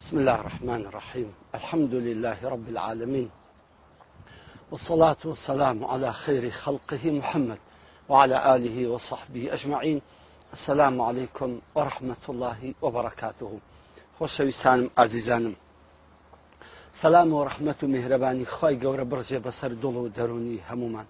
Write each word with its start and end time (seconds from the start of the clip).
بسم 0.00 0.18
الله 0.18 0.34
الرحمن 0.40 0.86
الرحيم 0.86 1.32
الحمد 1.54 1.94
لله 1.94 2.36
رب 2.48 2.68
العالمين 2.68 3.30
والصلاة 4.70 5.16
والسلام 5.24 5.84
على 5.84 6.12
خير 6.12 6.50
خلقه 6.50 7.10
محمد 7.10 7.58
وعلى 8.08 8.54
آله 8.56 8.88
وصحبه 8.88 9.52
أجمعين 9.54 10.02
السلام 10.52 11.00
عليكم 11.00 11.60
ورحمة 11.74 12.24
الله 12.28 12.74
وبركاته 12.82 13.58
خوش 14.18 14.40
ويسانم 14.40 14.90
عزيزانم 14.98 15.54
سلام 16.94 17.32
ورحمة 17.32 17.80
مهرباني 17.82 18.44
خواهي 18.44 18.76
خی 18.80 19.04
برجي 19.04 19.38
بسر 19.38 19.68
بەسەر 19.74 19.84
دروني 20.16 20.58
و 20.70 21.04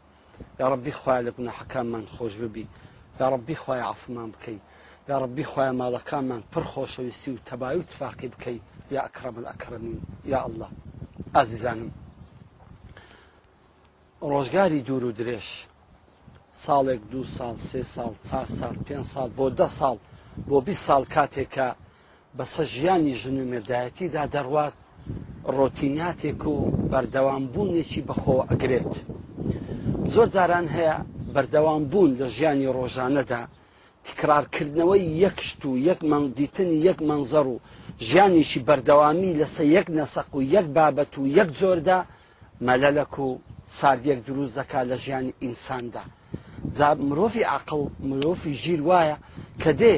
يا 0.60 0.68
ربي 0.68 0.90
خواهي 0.92 1.24
ڕبی 1.30 1.48
حكام 1.48 1.86
من 1.86 2.06
خوش 2.06 2.32
خۆش 2.32 2.66
يا 3.20 3.28
ربي 3.28 3.54
خواهي 3.56 3.80
عفو 3.80 4.12
عفمان 4.12 4.58
یاڕبی 5.10 5.44
خۆیان 5.50 5.74
ماڵەکانمان 5.80 6.42
پڕ 6.52 6.64
خۆشەویستی 6.72 7.30
و 7.34 7.38
تەبای 7.48 7.76
و 7.78 7.86
تفاقی 7.92 8.28
بکەی 8.32 8.58
یا 8.94 9.00
ئەکرەمل 9.06 9.44
ئەکرەمین 9.50 9.96
یا 10.32 10.38
ئەله 10.44 10.68
ئازیزانم 11.36 11.90
ڕۆژگاری 14.30 14.80
دوور 14.88 15.04
و 15.04 15.12
درێژ 15.20 15.46
ساڵێک 16.64 17.00
دو 17.12 17.20
ساڵ 17.36 17.54
سێ 17.68 17.80
ساڵ 17.94 18.12
چار 18.28 18.46
سال 18.58 18.76
پێ 18.86 18.94
ساڵ 19.14 19.28
بۆ 19.38 19.46
ده 19.58 19.68
ساڵ 19.78 19.96
بۆ 20.48 20.56
بی 20.66 20.74
ساڵ 20.86 21.02
کاتێکە 21.16 21.68
بەسە 22.38 22.62
ژیانی 22.72 23.14
ژن 23.20 23.36
و 23.40 23.46
مێدایەتیدا 23.52 24.24
دەڕوات 24.36 24.74
ڕۆتیناتێک 25.56 26.42
و 26.52 26.54
بەردەوامبوونێکی 26.92 28.00
بەخۆ 28.08 28.36
ئەگرێت 28.50 28.94
زۆر 30.14 30.26
جاران 30.34 30.66
هەیە 30.76 30.96
بەردەوام 31.34 31.82
بوون 31.90 32.10
لە 32.20 32.26
ژیانی 32.36 32.68
ڕۆژانەدا 32.76 33.42
تکرارکردنەوەی 34.08 35.04
یەکشت 35.24 35.60
و 35.68 35.72
یەک 35.88 36.00
مەندیتنی 36.10 36.76
یەک 36.88 36.98
منزەر 37.10 37.46
و 37.54 37.56
ژیانیشی 38.08 38.60
بەردەوامی 38.68 39.32
لەسە 39.40 39.62
یەک 39.76 39.86
نەسەق 39.98 40.28
و 40.36 40.40
یەک 40.56 40.66
بابەت 40.76 41.12
و 41.20 41.26
یەک 41.38 41.48
زۆردا 41.60 41.98
مەلەلەک 42.66 43.14
و 43.26 43.30
ساردێک 43.78 44.18
دروست 44.26 44.54
دەکا 44.58 44.80
لە 44.90 44.96
ژیانی 45.04 45.32
ئینساندا. 45.42 46.04
جا 46.76 46.88
مرۆڤی 47.08 47.42
عقل 47.56 47.80
مرۆڤی 48.08 48.52
ژیر 48.62 48.80
وایە 48.88 49.16
کە 49.62 49.70
دێ 49.80 49.94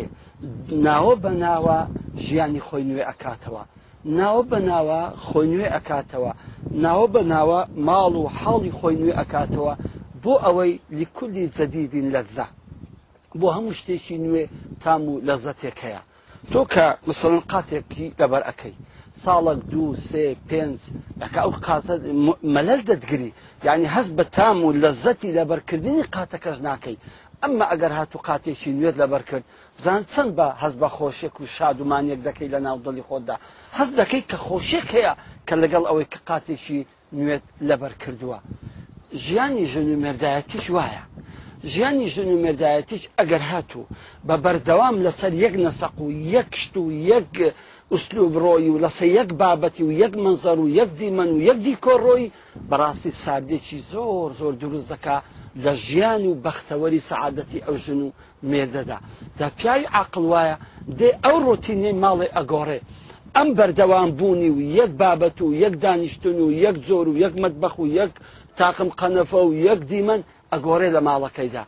ناوە 0.87 1.15
بە 1.23 1.31
ناوە 1.45 1.79
ژیانی 2.25 2.61
خۆی 2.67 2.85
نوێ 2.91 3.03
ئەکاتەوە. 3.11 3.63
ناوە 4.19 4.43
بە 4.51 4.59
ناوە 4.71 5.01
خۆی 5.27 5.49
نوێ 5.53 5.69
ئەکاتەوە. 5.75 6.33
ناوە 6.85 7.07
بە 7.15 7.23
ناوە 7.33 7.61
ماڵ 7.87 8.13
و 8.23 8.25
حاڵی 8.39 8.73
خۆی 8.79 8.97
نوێ 9.03 9.13
ئەکاتەوە 9.21 9.73
بۆ 10.23 10.35
ئەوەی 10.45 10.73
لیکولی 10.99 11.45
جەدیدین 11.57 12.09
لەذە. 12.17 12.47
بۆ 13.41 13.49
هەموو 13.57 13.73
شتێکی 13.79 14.17
نوێ 14.25 14.45
تام 14.83 15.03
و 15.11 15.21
لە 15.29 15.35
زەتێک 15.45 15.77
هەیە 15.87 16.03
تۆ 16.53 16.63
کە 16.73 16.87
مثلن 17.09 17.41
قاتێکی 17.53 18.07
لەبەر 18.21 18.43
ئەەکەی 18.49 18.77
ساڵک 19.25 19.59
دوو 19.73 19.89
سێ 20.09 20.25
پێنج 20.49 20.81
ئەکە 21.23 21.41
ئەو 21.45 21.53
قاتە 21.67 21.95
مەلەل 22.57 22.81
دەتگری 22.91 23.31
یعنی 23.67 23.87
هەست 23.95 24.11
بە 24.19 24.25
تام 24.37 24.57
و 24.65 24.69
لە 24.83 24.91
زەتی 25.03 25.31
لەبەرکردنی 25.39 26.03
قاتەکەش 26.15 26.59
ناکەی 26.69 26.97
ئەمە 27.43 27.65
ئەگەر 27.73 27.93
هاتو 27.99 28.19
قاتێکی 28.29 28.71
نوێت 28.79 28.97
لەبەر 29.03 29.23
کرد 29.29 29.45
زان 29.85 30.03
چەند 30.13 30.31
بە 30.39 30.47
هەز 30.63 30.75
بە 30.81 30.89
خۆشێک 30.97 31.35
و 31.41 31.45
شادومانێک 31.57 32.21
دەکەی 32.29 32.49
لە 32.55 32.59
ناودڵی 32.67 33.05
خۆتدا 33.09 33.37
هەز 33.79 33.89
دەکەی 34.01 34.23
کە 34.31 34.37
خۆشێک 34.47 34.87
هەیە 34.97 35.13
کە 35.47 35.55
لەگەڵ 35.63 35.83
ئەوەی 35.89 36.07
کە 36.13 36.19
قاتێکی 36.29 36.81
نوێت 37.19 37.45
لەبەر 37.69 37.93
کردووە 38.03 38.39
ژیانی 39.25 39.65
ژن 39.73 39.87
و 39.93 39.97
مردایەتیش 40.05 40.67
وایە 40.77 41.03
ژیانی 41.73 42.07
ژن 42.15 42.29
و 42.35 42.39
مردایەتیش 42.47 43.03
ئەگەر 43.21 43.43
هاتوو 43.51 43.85
بە 44.27 44.37
بەردەوام 44.45 44.97
لەسەر 45.07 45.33
یەک 45.45 45.55
نەسەق 45.67 45.95
و 46.05 46.09
یەکشت 46.35 46.75
و 46.77 46.85
یەک 47.13 47.33
ئوسلوب 47.93 48.33
ڕۆی 48.45 48.69
و 48.75 48.81
لەسەر 48.85 49.09
یەک 49.19 49.29
بابەتی 49.41 49.83
و 49.83 49.91
یەک 50.03 50.13
منزەر 50.25 50.59
و 50.61 50.69
یەک 50.79 50.91
دیمەن 50.99 51.29
و 51.33 51.39
یەک 51.49 51.59
دیکۆڕۆی 51.67 52.27
بەڕاستی 52.71 53.13
ساردێکی 53.23 53.79
زۆر 53.93 54.29
زۆر 54.39 54.53
دروست 54.63 54.89
دەکا 54.93 55.17
لە 55.65 55.73
ژیان 55.85 56.23
و 56.27 56.33
بەختەوەری 56.45 57.05
سەعادەتی 57.11 57.65
ئەو 57.67 57.77
ژن 57.85 58.01
و 58.03 58.11
مێردەدا 58.51 58.99
جا 59.39 59.47
پیاوی 59.59 59.87
عقل 60.01 60.23
وایە 60.33 60.57
دێ 60.99 61.11
ئەو 61.25 61.37
ڕۆتینەی 61.47 61.99
ماڵی 62.03 62.29
ئەگۆڕێ 62.37 62.81
ئەم 63.37 63.49
بەردەوام 63.59 64.11
بوونی 64.19 64.51
و 64.57 64.61
یەک 64.79 64.91
بابەت 65.01 65.39
و 65.43 65.55
یەک 65.63 65.75
دانیشتن 65.85 66.39
و 66.47 66.53
یەک 66.65 66.77
زۆر 66.89 67.07
و 67.09 67.17
یەک 67.25 67.35
مەتبەخ 67.43 67.75
و 67.83 67.87
یەک 68.01 68.13
تاقم 68.59 68.91
قەنەفە 69.01 69.41
و 69.49 69.55
یەک 69.69 69.81
دیمەن 69.91 70.23
ئەگۆڕێ 70.57 70.89
لە 70.97 71.01
ماڵەکەیدا 71.09 71.63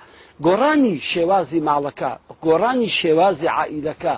گۆڕانی 0.47 0.94
شێوازی 1.10 1.60
ماڵەکە 1.69 2.10
گۆڕانی 2.47 2.91
شێوازی 3.00 3.49
عائیلەکە 3.59 4.15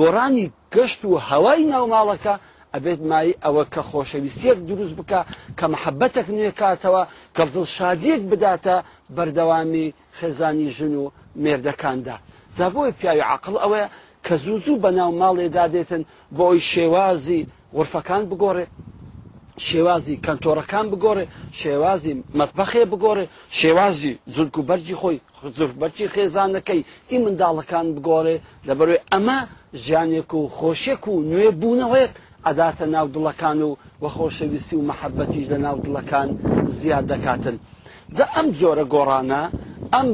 گۆڕانی 0.00 0.46
گەشت 0.74 1.00
و 1.04 1.12
هەوای 1.28 1.62
ناو 1.72 1.84
ماڵەکە 1.94 2.34
ئەبێت 2.74 3.00
مای 3.10 3.30
ئەوە 3.44 3.64
کە 3.74 3.80
خۆشەویستیەک 3.90 4.58
دروست 4.70 4.94
بکە 5.00 5.20
کە 5.58 5.66
محەبەتێک 5.74 6.26
نوێکاتەوە 6.36 7.02
کە 7.36 7.42
دڵشادیەک 7.52 8.22
بداتە 8.30 8.76
بەردەوامی 9.16 9.86
خێزانی 10.18 10.68
ژن 10.76 10.94
و 11.02 11.04
مێردەکاندا 11.42 12.16
زابۆی 12.56 12.92
پیاوی 12.98 13.22
عقل 13.34 13.54
ئەوەیە 13.62 13.88
کە 14.26 14.34
زوو 14.44 14.56
زوو 14.64 14.82
بەناو 14.84 15.10
ماڵێدا 15.22 15.64
دێتن 15.74 16.02
بۆ 16.36 16.42
ئەوی 16.48 16.62
شێوازی 16.72 17.40
غرفەکان 17.76 18.22
بگۆڕێ 18.30 18.66
شێوازی 19.68 20.14
کەنتۆرەکان 20.26 20.86
بگۆڕێ 20.92 21.24
شێوازی 21.60 22.12
مەتبەخێ 22.38 22.82
بگۆڕێ 22.92 23.24
شێوازی 23.58 24.12
زولک 24.34 24.54
و 24.58 24.62
بەرجی 24.68 24.96
خۆی 25.00 25.16
بەرچی 25.80 26.06
خێزانەکەی 26.14 26.82
ئی 27.10 27.16
منداڵەکان 27.24 27.86
بگۆڕێ 27.96 28.36
لەبەروێ 28.68 28.98
ئەمە 29.12 29.38
ژیانێک 29.84 30.30
و 30.34 30.40
خۆشێک 30.58 31.02
و 31.10 31.14
نوێ 31.30 31.48
بوونەوەیەک 31.60 32.12
ئەداتە 32.46 32.86
ناو 32.94 33.06
دڵەکان 33.14 33.58
و 33.68 33.70
وە 34.02 34.08
خۆشەویستی 34.16 34.74
و 34.78 34.86
مەحەبەتیش 34.90 35.44
لە 35.52 35.58
ناو 35.64 35.76
دڵەکان 35.84 36.28
زیاد 36.78 37.04
دەکاتن. 37.12 37.56
جە 38.16 38.24
ئەم 38.34 38.46
جۆرە 38.58 38.84
گۆڕانە 38.94 39.42
ئەم 39.94 40.08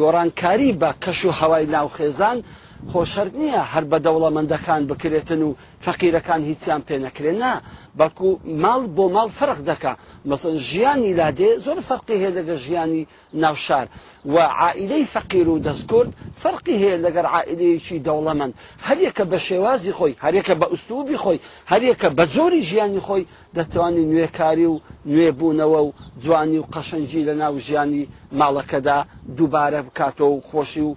گۆڕانکاری 0.00 0.70
بە 0.80 0.90
کەش 1.04 1.20
و 1.24 1.30
هەوای 1.40 1.64
ناوخێزان 1.74 2.38
خۆشەر 2.88 3.28
نییە 3.40 3.62
هەر 3.72 3.84
بە 3.90 3.98
دەوڵەمەندەکان 4.06 4.82
بکرێتن 4.90 5.40
و 5.48 5.54
فەقیرەکان 5.84 6.40
هیچیان 6.50 6.82
پێ 6.88 6.96
نەکرێنا 7.06 7.52
بەکو 7.98 8.28
ماڵ 8.62 8.80
بۆ 8.96 9.04
ماڵ 9.16 9.28
فرق 9.38 9.58
دەکا 9.70 9.92
مەسن 10.30 10.56
ژیانی 10.68 11.12
لادێ 11.20 11.50
زۆر 11.66 11.78
فەرقی 11.88 12.16
هەیە 12.22 12.32
لەگە 12.36 12.56
ژیانی 12.64 13.02
ناوشار 13.42 13.86
و 14.32 14.36
عائیلەی 14.62 15.04
فەقیر 15.14 15.46
و 15.52 15.62
دەستکرد 15.66 16.10
فەرقی 16.42 16.76
هەیە 16.82 16.96
لەگەر 17.04 17.26
عائلەیەکی 17.34 17.98
دەوڵەمەند 18.06 18.52
هەریەکە 18.86 19.24
بە 19.32 19.38
شێوازی 19.48 19.92
خۆی 19.98 20.14
هەرێکە 20.24 20.54
بە 20.60 20.66
ئوستوبی 20.72 21.18
خۆی 21.24 21.38
هەریەکە 21.72 22.08
بە 22.16 22.24
زۆری 22.36 22.62
ژیانی 22.70 23.02
خۆی 23.06 23.24
دەتوانین 23.56 24.08
نوێکاری 24.12 24.66
و 24.72 24.76
نوێبوونەوە 25.14 25.80
و 25.86 25.92
جوانی 26.22 26.58
و 26.62 26.66
قەشەنجی 26.74 27.26
لە 27.28 27.34
ناو 27.42 27.54
ژیانی 27.66 28.04
ماڵەکەدا 28.38 28.98
دووبارە 29.36 29.80
بکاتەوە 29.86 30.32
و 30.36 30.40
خۆشی 30.50 30.82
و 30.88 30.92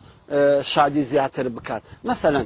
شادی 0.63 1.03
زیاتر 1.03 1.47
بکات 1.49 1.81
مثلەن 2.05 2.45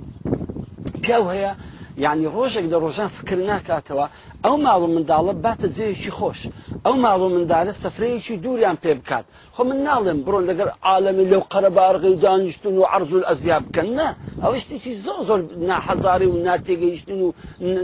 پیاو 1.02 1.32
هەیە 1.34 1.54
یعنی 1.98 2.26
ڕۆژێک 2.36 2.66
لە 2.74 2.78
ڕۆژان 2.84 3.10
فکر 3.18 3.38
ناکاتەوە 3.50 4.06
ئەو 4.46 4.58
ماڵ 4.66 4.82
و 4.86 4.88
منداڵە 4.96 5.34
باتە 5.46 5.68
جێیەکی 5.76 6.12
خۆش 6.18 6.40
ئەو 6.86 6.96
ماڵ 7.04 7.20
و 7.26 7.30
منداڵە 7.36 7.72
سەفرەیەکی 7.82 8.38
دووریان 8.44 8.76
پێ 8.84 8.92
بکات 9.00 9.26
خۆ 9.56 9.62
من 9.70 9.80
ناڵێن 9.86 10.20
بڕۆن 10.26 10.44
لەگەر 10.50 10.70
عاالەمی 10.86 11.26
لەو 11.32 11.42
قەرەبارغی 11.54 12.14
دانیشتن 12.26 12.74
و 12.78 12.84
عرزول 12.96 13.24
ئەزیاب 13.30 13.64
بکەنە 13.68 14.08
ئەو 14.44 14.54
شتێکی 14.62 14.94
زۆ 15.06 15.12
زۆر 15.28 15.40
ناحەزاری 15.70 16.28
و 16.34 16.38
ناتێگەیشتن 16.48 17.20
و 17.26 17.28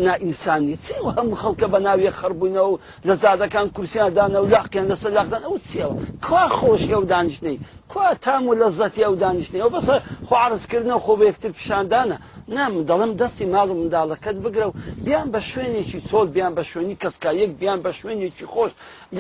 نائینسانی 0.05 0.75
چی 0.85 0.93
و 1.05 1.09
هەموو 1.17 1.35
خەڵکە 1.41 1.67
بە 1.73 1.79
ناویە 1.87 2.11
خەربوونەوە 2.19 2.69
و 2.71 2.77
لە 3.07 3.13
زادەکان 3.21 3.67
کورسیاندانە 3.75 4.37
و 4.43 4.49
لاقییان 4.53 4.87
لەسەر 4.91 5.07
لاقدان 5.17 5.43
ئەو 5.47 5.57
چیەوە 5.67 5.95
کوا 6.25 6.45
خۆشی 6.57 6.93
ئەو 6.95 7.03
دانیشتنەی 7.13 7.57
کوا 7.91 8.13
تام 8.25 8.43
و 8.47 8.55
لەزەتی 8.61 9.03
ئەو 9.07 9.15
دانیشتنی 9.23 9.61
ئەو 9.63 9.71
بەسە 9.75 9.93
خوارزکردنەوە 10.27 11.01
خۆ 11.05 11.13
بە 11.19 11.23
یەکتر 11.29 11.51
پیشاندانە 11.59 12.17
نام 12.55 12.73
دەڵم 12.89 13.11
دەستی 13.21 13.45
ماڵ 13.53 13.67
و 13.71 13.77
منداڵەکەت 13.81 14.37
بگرە 14.45 14.65
و 14.69 14.77
بیان 15.05 15.27
بە 15.33 15.39
شوێنێکی 15.51 15.99
چۆل 16.09 16.27
بیان 16.35 16.43
بیان 16.44 16.56
بە 16.60 16.63
شوێنی 16.72 16.95
کەسکا 17.04 17.31
یەک 17.42 17.51
بیان 17.62 17.80
بە 17.86 17.92
شوێنێکی 18.00 18.45
خۆش 18.54 18.72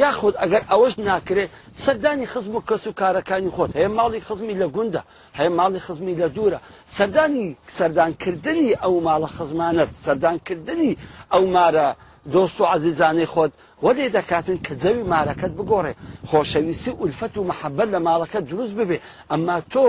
یاخود 0.01 0.35
ئەگەر 0.41 0.63
ئەوەش 0.71 0.93
ناکرێت 1.09 1.49
سەردانی 1.83 2.25
خزم 2.33 2.55
و 2.55 2.61
کەس 2.69 2.83
و 2.87 2.93
کارەکانی 3.01 3.51
خۆت 3.55 3.69
هەیە 3.77 3.89
ماڵی 3.97 4.21
خزمی 4.27 4.55
لە 4.61 4.67
گوندە 4.75 5.01
هەیە 5.39 5.49
ماڵی 5.59 5.79
خزمی 5.87 6.15
لە 6.21 6.27
دوورە 6.35 6.59
سەردانی 6.97 7.47
سەردانکردنی 7.77 8.71
ئەو 8.83 8.95
ماڵە 9.07 9.29
خزمانت 9.37 9.89
سەردانکردنی 10.05 10.91
ئەو 11.33 11.43
مارە 11.55 11.87
دۆست 12.33 12.59
و 12.61 12.63
عزیزانەی 12.75 13.27
خۆت 13.33 13.51
وەێ 13.85 14.07
دەکاتن 14.17 14.57
کە 14.65 14.73
جەوی 14.83 15.03
مارەکەت 15.13 15.51
بگۆڕێ 15.57 15.93
خۆشەویستی 16.29 16.93
ئولفەت 16.99 17.33
و 17.37 17.43
محەبەت 17.51 17.89
لە 17.95 17.99
ماڵەکە 18.07 18.39
دروست 18.49 18.73
ببێ 18.79 18.97
ئەمما 19.31 19.57
تۆ 19.73 19.85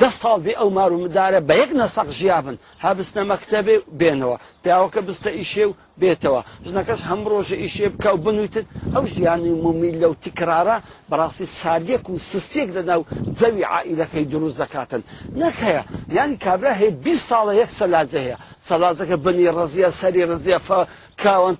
ده 0.00 0.10
ساڵ 0.20 0.38
بێ 0.44 0.52
ئەو 0.60 0.70
مارومدارە 0.80 1.40
بە 1.48 1.54
یەک 1.62 1.70
نەسەق 1.80 2.08
ژیابن 2.18 2.56
هابستە 2.84 3.20
مەکتتەبێ 3.30 3.74
بێنەوە 4.00 4.36
پیاوەکە 4.62 5.00
بستە 5.06 5.30
ئیشێ 5.38 5.64
و 5.68 5.72
بێتەوە 6.00 6.40
ژنەکەس 6.68 7.00
هەم 7.08 7.20
ڕۆژە 7.30 7.56
ئیشێ 7.62 7.86
بکە 7.94 8.10
و 8.14 8.18
بنووتت 8.24 8.66
ئەو 8.94 9.04
ژیانی 9.14 9.52
مومی 9.64 9.92
لەو 10.02 10.12
تکرارە 10.24 10.76
بەڕاستی 11.10 11.46
سادیەک 11.60 12.04
و 12.10 12.16
سستێک 12.30 12.68
لەناو 12.76 13.00
جەوی 13.38 13.68
عائیلەکەی 13.74 14.26
دروست 14.32 14.58
دەکاتن 14.62 15.02
نەکەیە 15.40 15.82
یانی 16.16 16.36
کابرا 16.44 16.72
هەیە 16.80 16.92
بی 17.04 17.14
ساڵە 17.28 17.52
یەک 17.62 17.70
سەلازە 17.78 18.18
هەیە 18.26 18.36
سەلازەکە 18.68 19.16
بنی 19.24 19.48
ڕزیە 19.56 19.88
سەری 20.00 20.28
ڕزیە 20.30 20.58
کاوەند 21.22 21.58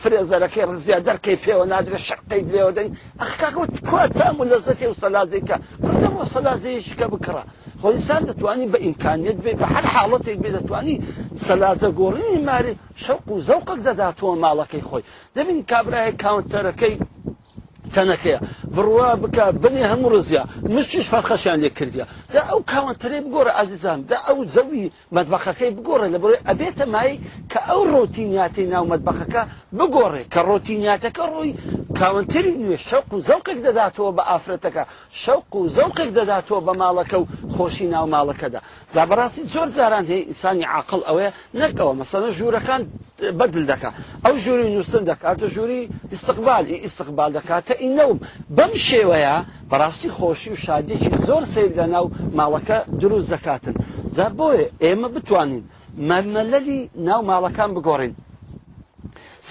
فرێزەرەکەی 0.00 0.64
ڕزیە 0.70 0.98
دەرکەی 1.08 1.36
پێوە 1.44 1.64
نادرێ 1.72 1.98
شقەی 2.08 2.42
لێوەدەنگ 2.52 2.90
ئەخکەوت 3.20 3.72
کو 3.88 3.98
تام 4.18 4.36
و 4.42 4.48
لەزەتی 4.52 4.86
و 4.90 4.94
سەلازەکە 5.02 5.56
بردەمەوە 5.82 6.26
سەلازەیەشکە 6.34 7.06
بکڕە. 7.12 7.44
خۆ 7.82 7.90
ئینسان 7.92 8.22
دەتوانی 8.28 8.66
بە 8.72 8.78
ئیمکانیت 8.86 9.38
بێ 9.44 9.52
بە 9.60 9.66
هەر 9.74 9.84
حاڵەتێک 9.94 10.38
بێ 10.44 10.50
دەتوانی 10.56 10.96
سەلاجە 11.44 11.88
گۆڕینی 12.00 12.40
ماری 12.48 12.72
شەق 13.04 13.24
و 13.32 13.42
زەوقەک 13.48 13.80
دەداتەوە 13.88 14.32
ماڵەکەی 14.44 14.82
خۆی 14.88 15.02
دەبین 15.36 15.58
کابراایە 15.70 16.12
کاونتەرەکەی 16.22 16.94
تەنەکەیە 17.94 18.38
بڕوا 18.74 19.10
بکە 19.22 19.44
بنێ 19.62 19.82
هەموو 19.92 20.12
ڕزیە 20.14 20.42
مشتیش 20.74 21.06
فەرخەشیان 21.12 21.58
لێ 21.64 21.70
کردە 21.78 22.04
دا 22.34 22.40
ئەو 22.50 22.58
کاوەنتەرێ 22.72 23.18
بگۆرە 23.26 23.52
ئازیزان 23.58 23.98
دا 24.10 24.18
ئەو 24.26 24.38
زەوی 24.54 24.84
مەدبەخەکەی 25.16 25.70
بگۆڕێ 25.76 26.08
لە 26.14 26.18
بڕێ 26.22 26.38
ئەبێتە 26.48 26.84
مای 26.94 27.12
کە 27.52 27.60
ئەو 27.68 27.80
ڕۆتینیاتی 27.94 28.64
ناو 28.72 28.84
مەدبەخەکە 28.92 29.42
بگۆڕێ 29.78 30.22
کە 30.34 30.40
ڕۆتینیاتەکە 30.50 31.24
ڕووی 31.32 31.52
کاونتری 32.00 32.52
نوێ 32.64 32.78
شەق 32.88 33.06
و 33.14 33.18
زەوقێک 33.28 33.58
دەداتەوە 33.66 34.10
بە 34.16 34.22
ئافرەتەکە 34.30 34.84
شەق 35.22 35.46
و 35.58 35.68
زەوقێک 35.76 36.10
دەداتەوە 36.18 36.60
بە 36.66 36.72
ماڵەکە 36.82 37.16
و 37.20 37.24
خۆشی 37.54 37.86
ناو 37.94 38.06
ماڵەکەدا 38.14 38.60
زابڕاستی 38.94 39.42
زۆر 39.54 39.68
جاران 39.76 40.04
هەیە 40.10 40.22
ئینسانی 40.28 40.64
عقل 40.78 41.00
ئەوەیە 41.08 41.30
نەکەوە 41.60 41.92
مەسەنە 42.00 42.28
ژوورەکان 42.38 42.82
بەدل 43.40 43.64
دەکات 43.72 43.94
ئەو 44.24 44.34
ژووری 44.44 44.72
نووسن 44.76 45.04
دەکاتە 45.10 45.46
ژووری 45.54 45.80
استقبالی 46.16 46.74
ئیسقبال 46.84 47.30
دەکاتە 47.38 47.72
ئینەوم 47.82 48.18
بەم 48.56 48.72
شێوەیە 48.88 49.36
بەڕاستی 49.70 50.10
خۆشی 50.18 50.50
و 50.52 50.56
شادێکی 50.66 51.10
زۆر 51.28 51.42
سیر 51.54 51.68
لە 51.80 51.86
ناو 51.94 52.06
ماڵەکە 52.38 52.78
دروست 53.02 53.28
دەکاتن 53.34 53.74
زار 54.16 54.32
بۆیە 54.38 54.66
ئێمە 54.84 55.08
بتوانین 55.14 55.62
مەمەلەلی 56.08 56.80
ناو 57.08 57.20
ماڵەکان 57.30 57.70
بگۆڕین 57.76 58.14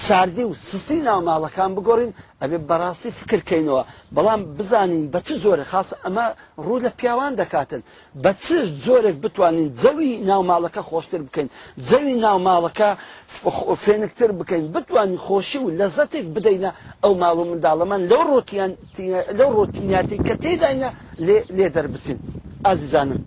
ساردی 0.06 0.44
و 0.44 0.54
سستی 0.54 1.00
ناماڵەکان 1.10 1.72
بگۆڕین 1.78 2.12
ئەبێ 2.42 2.58
بەڕاستی 2.70 3.10
فکرکەینەوە 3.20 3.84
بەڵام 4.16 4.42
بزانین 4.58 5.04
بە 5.14 5.20
چ 5.26 5.30
زۆرە 5.44 5.66
خاص 5.72 5.90
ئەمە 6.04 6.26
ڕوو 6.64 6.84
لە 6.86 6.90
پیاوان 7.00 7.34
دەکاتن 7.42 7.82
بە 8.24 8.32
چ 8.44 8.46
زۆرێک 8.86 9.18
بتوانین 9.26 9.68
جەوی 9.82 10.12
ناوماڵەکە 10.30 10.82
خۆشتر 10.90 11.22
بکەین 11.28 11.48
جەوی 11.90 12.16
ناوماڵەکە 12.26 12.90
فێنکتر 13.84 14.32
بکەین 14.40 14.66
بتوانین 14.78 15.20
خۆشی 15.26 15.60
و 15.62 15.74
لەزەتێک 15.80 16.26
بدەینە 16.36 16.72
ئەو 17.04 17.14
ماڵ 17.22 17.36
و 17.42 17.50
منداڵەمان 17.52 18.02
لەو 18.12 18.24
ڕۆتیان 18.32 18.72
لەو 19.40 19.50
ڕۆتینیاتی 19.58 20.18
کە 20.28 20.36
تێداینە 20.44 20.90
لێ 21.58 21.68
دەربچین 21.76 22.18
ئازیزانم. 22.66 23.22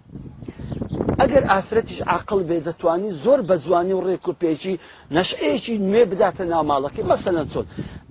ئەگەر 1.22 1.44
ئافرەتیش 1.54 2.00
عقل 2.18 2.40
بێ 2.48 2.58
دەتوانی 2.66 3.10
زۆر 3.24 3.40
بە 3.48 3.54
جوانی 3.64 3.92
و 3.98 4.04
ڕێک 4.06 4.24
و 4.28 4.34
پێچی 4.42 4.74
نەشەیەکی 5.16 5.74
نوێ 5.88 6.04
بداتە 6.10 6.44
ناماڵەکەی 6.52 7.08
مەسەنە 7.10 7.42
چۆن 7.52 7.66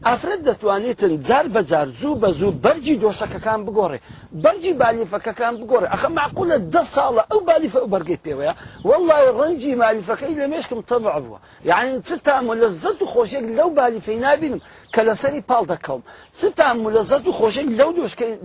ئافرەت 0.07 0.41
دەتوانێتن 0.49 1.13
جار 1.27 1.45
بەجار 1.55 1.87
زوو 1.99 2.15
بە 2.21 2.29
زوو 2.39 2.51
بەرجی 2.65 2.95
دۆشەکەکان 3.03 3.59
بگۆڕێ 3.67 3.99
بەرجی 4.43 4.73
بالیفەکەکان 4.81 5.53
بگۆڕێ 5.61 5.87
ئەخە 5.93 6.09
معقولە 6.19 6.57
ده 6.73 6.83
ساڵە 6.95 7.23
ئەو 7.31 7.39
بالیفە 7.47 7.79
ئەو 7.81 7.87
بەرگی 7.93 8.19
پێوەیە 8.25 8.53
وەڵی 8.87 9.29
ڕەنجی 9.39 9.71
مالیفەکەی 9.83 10.33
لە 10.41 10.45
مێشکم 10.51 10.79
تەبع 10.89 11.15
بووە 11.25 11.39
یعنی 11.71 11.91
چ 12.07 12.09
تام 12.25 12.47
لە 12.61 12.67
زەت 12.83 12.99
و 13.01 13.05
خۆشێک 13.13 13.45
لەو 13.57 13.69
بالیفەی 13.79 14.19
نبینم 14.27 14.61
کە 14.93 15.01
لەسەری 15.07 15.41
پاڵ 15.49 15.63
دەکەم 15.73 15.99
چ 16.39 16.41
تام 16.59 16.77
لە 16.95 17.01
زەت 17.11 17.25
و 17.27 17.31
خۆشێک 17.39 17.67
لەو 17.79 17.89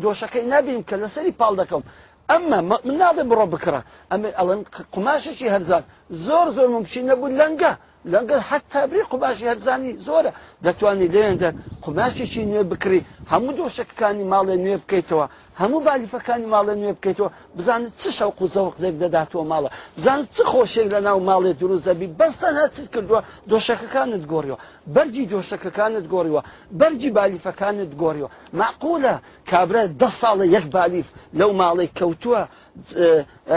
دۆشەکەی 0.03 0.45
نبینم 0.55 0.83
کە 0.91 0.97
لەسەری 1.03 1.33
پاڵ 1.41 1.55
دەکەم 1.63 1.85
ئەمە 2.31 2.59
من 2.71 2.81
ناڵێ 2.99 3.25
بڕۆ 3.31 3.47
بکرا 3.55 3.81
ئەمە 4.11 4.29
ئەڵەن 4.39 4.61
قماشێکی 4.95 5.53
هەرزان 5.55 5.83
زۆر 6.27 6.47
زۆر 6.57 6.69
ممکن 6.77 7.03
نەبوو 7.11 7.37
لەنگە 7.41 7.73
لەنگە 8.13 8.37
حتا 8.49 8.81
بری 8.91 9.09
قوباشی 9.11 9.51
هەرزانی 9.53 9.93
زۆرە 10.07 10.33
دەتوانانی 10.65 11.09
لێن 11.15 11.35
دەر 11.43 11.53
قماشێکی 11.85 12.41
نوێ 12.51 12.63
بکری 12.71 13.01
هەموو 13.33 13.53
دۆشەکەکانی 13.61 14.25
ماڵێ 14.33 14.55
نوێ 14.65 14.77
بکەیتەوە 14.83 15.27
هەموو 15.61 15.85
بالیفەکانی 15.87 16.49
ماڵێ 16.55 16.75
نوێ 16.81 16.93
بکەیتەوە 16.97 17.29
بزانت 17.57 17.93
چ 18.01 18.03
شەوق 18.19 18.39
و 18.43 18.47
زەوقێک 18.55 18.95
دەداتەوە 19.03 19.45
ماڵە 19.53 19.69
بزانت 19.97 20.27
چ 20.37 20.39
خۆشێک 20.53 20.87
لە 20.95 21.01
ناو 21.07 21.19
ماڵێ 21.31 21.51
دروست 21.63 21.85
دەبیت 21.89 22.13
بەستان 22.21 22.55
هەچیت 22.63 22.89
کردووە 22.95 23.21
دۆشەکەکانت 23.51 24.23
گۆریەوە 24.33 24.59
بەرجی 24.95 25.25
دۆشەکەکانت 25.35 26.05
گۆریەوە 26.15 26.43
بەرجی 26.81 27.11
بالیفەکانت 27.17 27.91
گۆریەوە 28.03 28.31
معقولە 28.61 29.15
کابرا 29.51 29.83
ده 30.01 30.09
ساڵە 30.21 30.47
یەک 30.57 30.67
بالیف 30.77 31.09
لەو 31.39 31.51
ماڵی 31.61 31.89
کەوتووە 31.99 32.43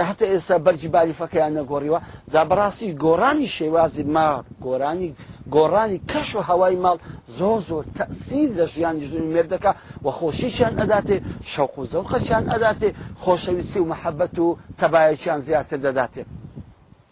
هەتا 0.10 0.26
ئێستا 0.32 0.56
بەرجی 0.66 0.90
بالیفەکەیان 0.96 1.54
نەگۆریەوە 1.60 2.00
جا 2.32 2.42
بەڕاستی 2.50 2.90
گۆرانی 3.04 3.50
شێوازی 3.58 4.04
مار 4.16 4.34
گۆرانی 4.66 5.10
گۆڕانی 5.56 6.00
کەش 6.12 6.30
و 6.36 6.40
هەوای 6.50 6.76
ماڵ 6.84 6.98
زۆر 7.40 7.60
زۆر 7.70 7.84
تەسییر 8.00 8.50
لە 8.60 8.66
ژیانی 8.74 9.06
ژنی 9.10 9.30
مێردەکە 9.34 9.72
و 10.04 10.08
خۆشیشیان 10.20 10.74
ئەداتێ 10.80 11.18
شەوق 11.54 11.76
و 11.80 11.86
زەوقەشیان 11.92 12.44
ئەداتێ 12.54 12.90
خۆشەویستی 13.24 13.80
و 13.84 13.90
مەحەبەت 13.94 14.40
و 14.40 14.58
تەبایەکیان 14.80 15.40
زیاتر 15.48 15.78
دەداتێ 15.86 16.22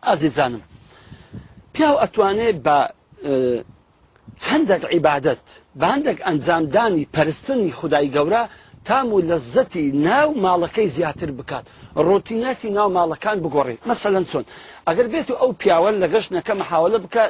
ئازیزانم 0.07 0.61
پیاو 1.73 1.99
ئەتوانێت 2.03 2.57
بە 2.65 2.77
هەندێک 4.49 4.83
عیبادت 4.93 5.43
بە 5.79 5.85
هەندێک 5.93 6.17
ئەنجامدانی 6.27 7.07
پەرستنی 7.15 7.71
خدای 7.79 8.09
گەورە 8.15 8.43
تام 8.87 9.07
و 9.13 9.21
لەزەتی 9.29 9.83
ناو 10.09 10.29
ماڵەکەی 10.45 10.87
زیاتر 10.95 11.31
بکات 11.31 11.65
ڕۆتینەتی 12.07 12.69
ناو 12.77 12.89
ماڵەکان 12.97 13.37
بگۆڕی 13.43 13.77
مەسەلەن 13.89 14.25
چۆن 14.31 14.45
ئەگەر 14.89 15.07
بێت 15.13 15.29
و 15.31 15.35
ئەو 15.41 15.51
پیاوە 15.61 15.89
لە 16.01 16.07
گەشتەکە 16.13 16.53
مححاولە 16.61 16.97
بکە 17.03 17.23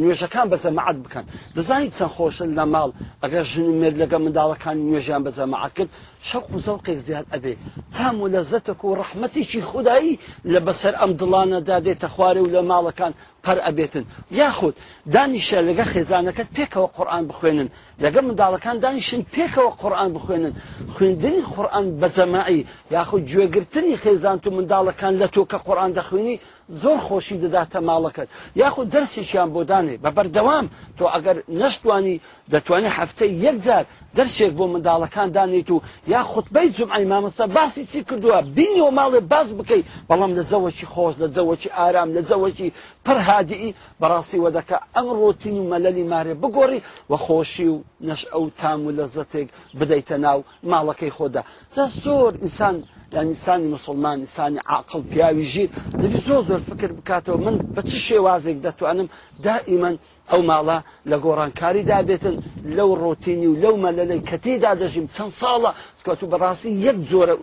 نوێژەکان 0.00 0.46
بەزەمەعات 0.52 0.98
بکەن 1.04 1.24
دەزانیت 1.56 1.92
چەند 1.98 2.12
خۆشن 2.16 2.50
لە 2.58 2.64
ماڵ 2.74 2.90
ئەگەر 3.22 3.44
ژنی 3.52 3.72
مرد 3.80 3.96
لەگە 4.02 4.18
منداڵەکان 4.24 4.76
نوێژیان 4.88 5.22
بەزەمەعات 5.26 5.72
کرد 5.78 5.90
شەق 6.28 6.46
و 6.56 6.60
زەڵقێک 6.66 6.98
زیاد 7.08 7.26
ئەبێ 7.34 7.54
هەم 7.98 8.16
و 8.22 8.26
لە 8.34 8.40
زەتەک 8.50 8.80
و 8.84 8.96
ڕحمەتێکی 9.00 9.60
خودایی 9.70 10.18
لە 10.52 10.60
بەسەر 10.66 10.94
ئەم 11.00 11.10
دڵانەدا 11.20 11.76
دێتە 11.86 12.08
خوارێ 12.14 12.40
و 12.42 12.52
لە 12.54 12.60
ماڵەکان 12.70 13.12
پەر 13.44 13.58
ئەبێتن 13.66 14.04
یاخود 14.40 14.74
دانیشە 15.14 15.58
لەگە 15.68 15.84
خێزانەکەت 15.92 16.48
پێکەوە 16.56 16.88
قورآان 16.96 17.24
بخوێنن 17.30 17.68
لەگە 18.04 18.20
منداڵەکان 18.26 18.76
دانیشن 18.84 19.22
پێکەوە 19.34 19.70
قورآان 19.82 20.10
بخوێنن 20.16 20.52
خوێندنی 20.94 21.42
قورآان 21.54 21.86
بەزەماعی 22.00 22.60
یاخود 22.94 23.22
گوێگرتنی 23.32 23.96
خێزانت 24.02 24.42
و 24.46 24.50
منداڵەکان 24.56 25.12
لە 25.22 25.26
تۆ 25.34 25.42
کە 25.50 25.58
قورآان 25.66 25.92
دەخوێنی 25.98 26.36
زۆر 26.68 26.98
خۆشی 27.08 27.36
دەداتە 27.42 27.80
ماڵەکەت 27.88 28.28
یاخود 28.60 28.88
دەرسێکیان 28.94 29.48
بۆدانێ 29.56 29.96
بە 30.04 30.10
بەردەوام 30.16 30.66
تۆ 30.98 31.04
ئەگەر 31.14 31.36
نەشتوانی 31.60 32.20
دەتوانێت 32.52 32.94
هەفتەی 33.00 33.30
یەکجار 33.44 33.84
دەرسێک 34.16 34.52
بۆ 34.58 34.64
منداڵەکان 34.72 35.28
دانیت 35.36 35.68
و 35.72 35.82
یا 36.12 36.20
خودبەی 36.32 36.68
جمعی 36.76 37.06
مامەستا 37.12 37.44
باسی 37.56 37.82
چی 37.90 37.98
کردووە 38.08 38.38
بینیەوە 38.56 38.90
ماڵێ 38.98 39.20
باز 39.32 39.48
بکەیت 39.58 39.86
بەڵام 40.10 40.32
لە 40.38 40.42
زەوەکی 40.50 40.86
خۆش 40.92 41.14
لە 41.22 41.26
زەوەکی 41.36 41.70
ئارام 41.78 42.08
لە 42.16 42.20
زەوەکی 42.30 42.68
پرهادیی 43.04 43.74
بەڕاستی 44.00 44.38
وەدەکە 44.44 44.76
ئەم 44.96 45.06
ڕۆتین 45.20 45.56
و 45.58 45.68
مەلەلی 45.72 46.04
مارێ 46.12 46.34
بگۆڕی 46.42 46.80
و 47.10 47.12
خۆشی 47.24 47.68
و 47.74 47.76
نەش 48.08 48.22
ئەو 48.32 48.44
تام 48.60 48.80
و 48.86 48.92
لە 48.98 49.04
زەتێک 49.14 49.48
بدەیتە 49.80 50.16
ناو 50.26 50.38
ماڵەکەی 50.70 51.12
خۆدا 51.16 51.42
زە 51.74 51.82
زۆر 52.02 52.32
ئینسان 52.44 52.76
یانیسانی 53.12 53.66
مسلمان 53.74 54.18
ئسانی 54.26 54.58
عقل 54.76 55.00
پیاوی 55.12 55.44
ژیر 55.52 55.68
دەبی 56.00 56.18
زۆ 56.26 56.36
زۆر 56.48 56.58
فکر 56.68 56.90
بکاتەوە 56.98 57.38
من 57.46 57.56
بە 57.74 57.82
چ 57.88 57.92
شێوازێک 58.06 58.58
دەتوانم 58.66 59.08
دائیمەن 59.46 59.96
ئەو 60.30 60.40
ماڵە 60.50 60.78
لە 61.10 61.16
گۆڕانکاری 61.24 61.82
دابێتن 61.90 62.36
لەو 62.76 62.90
ڕۆتینی 63.02 63.48
و 63.52 63.58
لەو 63.62 63.74
مەلەی 63.84 64.20
کەتیدا 64.30 64.72
دەژیم 64.80 65.06
چەند 65.14 65.32
ساڵە 65.40 65.70
سکات 66.00 66.20
و 66.22 66.30
بەڕاستی 66.32 66.70
یەک 66.86 66.98
جۆرە 67.10 67.34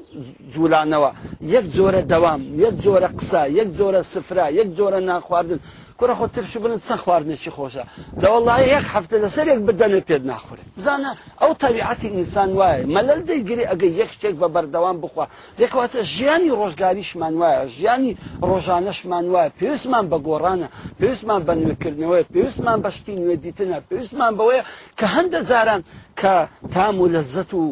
جوولانەوە 0.54 1.12
یەک 1.56 1.66
جۆرە 1.76 2.02
دەوام 2.14 2.42
یەک 2.64 2.76
جۆرە 2.84 3.10
قسە 3.20 3.42
یەک 3.60 3.70
جۆرە 3.78 4.02
سفرا 4.14 4.48
یەک 4.60 4.70
جۆرە 4.78 5.00
ناخواردن 5.10 5.60
کوڕە 6.00 6.14
خۆ 6.20 6.26
ترش 6.34 6.56
بن 6.64 6.74
چەند 6.88 7.00
خواردنێکی 7.04 7.50
خۆشە 7.58 7.84
لەوەڵی 8.22 8.64
یەک 8.76 8.86
هەفتە 8.94 9.16
لەسەرێک 9.24 9.60
بدەنێ 9.68 10.02
پێت 10.08 10.24
ناخورێ 10.32 10.64
بزانە 10.78 11.12
ئەو 11.42 11.52
تەبیعەتی 11.64 12.10
ئینسان 12.16 12.50
وایە 12.60 12.88
مەلەل 12.96 13.22
دەیگری 13.30 13.70
ئەگە 13.72 13.88
یەکچێک 14.02 14.36
بە 14.42 14.48
بەردەوام 14.56 14.98
بخوا 15.04 15.26
لێکواتە 15.60 16.00
ژیانی 16.14 16.52
ڕۆژگاریشمان 16.60 17.34
وایە 17.42 17.64
ژیانی 17.76 18.12
ڕۆژانەشمان 18.50 19.26
وایە 19.34 19.52
پێویستمان 19.60 20.06
بە 20.12 20.18
گۆڕانە 20.28 20.68
پێویستمان 21.00 21.42
بە 21.48 21.54
نوێکردنەوە 21.64 22.18
پێویستمان 22.34 22.78
بەشتی 22.86 23.16
نوێدیتنە 23.22 23.78
پێویستمان 23.90 24.32
بەوەیە 24.38 24.64
کە 25.00 25.06
هەندە 25.16 25.40
زاران 25.50 25.82
کە 26.22 26.34
تام 26.74 26.96
و 27.02 27.12
لەزەت 27.16 27.52
و 27.62 27.66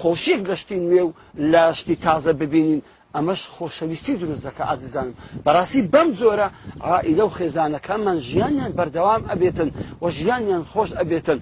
خۆشیک 0.00 0.40
گەشتی 0.48 0.76
نوێ 0.86 1.02
و 1.06 1.12
لە 1.52 1.62
شتی 1.78 1.96
تازە 2.04 2.32
ببینین 2.42 2.80
ئەمەش 3.16 3.40
خۆشەویستی 3.56 4.14
دروستەکە 4.22 4.62
عزیزانم 4.74 5.12
بەڕاستی 5.46 5.80
بەم 5.92 6.08
زۆرە 6.20 6.48
ئائیدە 6.86 7.24
و 7.26 7.34
خێزانەکەمان 7.38 8.18
ژیانیان 8.28 8.72
بەردەوام 8.78 9.22
ئەبێتن 9.30 9.70
وە 10.02 10.08
ژیانیان 10.18 10.62
خۆش 10.72 10.90
ئەبێتن. 11.00 11.40